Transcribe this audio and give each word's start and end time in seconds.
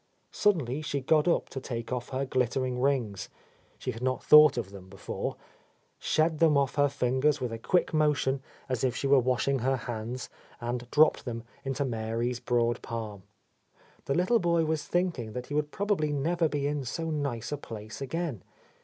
Suddenly 0.31 0.81
she 0.81 0.99
got 0.99 1.27
up 1.27 1.47
to 1.49 1.59
take 1.61 1.91
off 1.93 2.09
her 2.09 2.25
glittering 2.25 2.79
rings,— 2.79 3.29
she 3.77 3.91
had 3.91 4.01
not 4.01 4.23
thought 4.23 4.57
of 4.57 4.71
them 4.71 4.89
before,— 4.89 5.35
shed 5.99 6.39
them 6.39 6.57
off 6.57 6.73
her 6.73 6.89
fingers 6.89 7.39
with 7.39 7.53
a 7.53 7.59
quick 7.59 7.93
motion 7.93 8.41
as 8.67 8.83
if 8.83 8.95
she 8.95 9.05
were 9.05 9.19
washing 9.19 9.59
her 9.59 9.75
hands, 9.77 10.27
and 10.59 10.89
dropped 10.89 11.25
them 11.25 11.43
into 11.63 11.85
Mary's 11.85 12.39
broad 12.39 12.81
palm. 12.81 13.21
The 14.05 14.15
little 14.15 14.39
boy 14.39 14.65
was 14.65 14.83
thinking 14.85 15.33
that 15.33 15.45
he 15.45 15.53
would 15.53 15.69
probably 15.69 16.11
never 16.11 16.49
be 16.49 16.65
in 16.65 16.83
so 16.83 17.11
nice 17.11 17.51
a 17.51 17.57
place 17.57 18.01
again. 18.01 18.41